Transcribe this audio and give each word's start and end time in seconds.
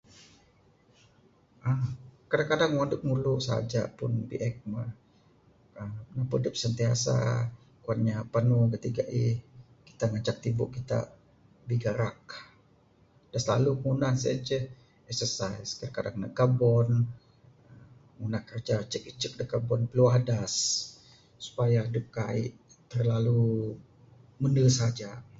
Kadang-kadang 2.29 2.71
wang 2.73 2.85
adep 2.87 3.01
ngulu 3.07 3.33
saja 3.49 3.81
pun 3.97 4.11
biek 4.29 4.55
mah, 4.71 4.89
napeh 6.15 6.37
adep 6.39 6.55
sentiasa, 6.63 7.17
kuan 7.83 7.99
inya 8.01 8.15
panu 8.33 8.57
gati 8.73 8.89
gaih, 8.99 9.33
kita 9.87 10.05
ngancak 10.11 10.37
tibu 10.43 10.65
kita 10.75 10.99
bigarak. 11.67 12.19
Da 13.31 13.37
silalu 13.43 13.71
ku 13.79 13.83
ngunah 13.89 14.11
ne 14.13 14.21
sien 14.21 14.39
ceh 14.49 14.63
exercise, 15.11 15.69
kadang-kadang 15.79 16.17
neg 16.21 16.33
kabon, 16.39 16.89
ngundah 18.17 18.41
kiraja 18.47 18.75
icek-icek 18.85 19.33
dak 19.39 19.49
kabon, 19.53 19.81
piluah 19.89 20.13
adas 20.19 20.53
supaya 21.45 21.79
adep 21.87 22.05
kaik 22.17 22.53
terlalu 22.91 23.43
mende 24.41 24.63
saja. 24.81 25.11